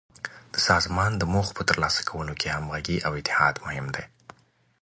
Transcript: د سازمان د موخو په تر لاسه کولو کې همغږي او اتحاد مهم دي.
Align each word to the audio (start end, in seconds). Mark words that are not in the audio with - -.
د 0.53 0.55
سازمان 0.67 1.11
د 1.17 1.23
موخو 1.33 1.55
په 1.57 1.63
تر 1.69 1.75
لاسه 1.83 2.01
کولو 2.09 2.33
کې 2.39 2.47
همغږي 2.55 2.97
او 3.07 3.11
اتحاد 3.19 3.55
مهم 3.65 3.87
دي. 3.95 4.05